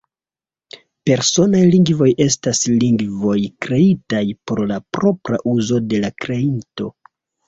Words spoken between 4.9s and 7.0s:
propra uzo de la kreinto.